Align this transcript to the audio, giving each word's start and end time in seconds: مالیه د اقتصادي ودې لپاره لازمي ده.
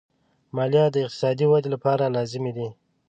مالیه 0.55 0.85
د 0.91 0.95
اقتصادي 1.05 1.45
ودې 1.47 1.69
لپاره 1.75 2.13
لازمي 2.15 2.51
ده. 2.57 2.67